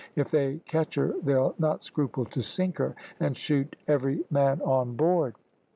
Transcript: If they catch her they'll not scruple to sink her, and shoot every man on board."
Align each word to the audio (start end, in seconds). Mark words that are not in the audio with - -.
If 0.15 0.31
they 0.31 0.57
catch 0.65 0.95
her 0.95 1.13
they'll 1.21 1.53
not 1.59 1.83
scruple 1.83 2.25
to 2.25 2.41
sink 2.41 2.77
her, 2.79 2.95
and 3.19 3.37
shoot 3.37 3.75
every 3.87 4.23
man 4.31 4.59
on 4.63 4.95
board." 4.95 5.35